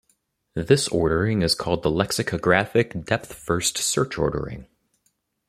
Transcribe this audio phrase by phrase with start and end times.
[0.55, 4.65] This ordering is called the lexicographic depth-first search ordering.